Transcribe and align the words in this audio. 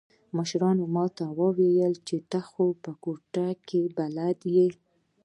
مشرانو 0.37 0.83
ما 0.95 1.05
ته 1.17 1.25
وويل 1.39 1.93
چې 2.07 2.15
ته 2.31 2.39
خو 2.49 2.65
په 2.83 2.91
کوټه 3.03 3.47
کښې 3.67 3.81
بلد 3.97 4.39
يې. 4.55 4.67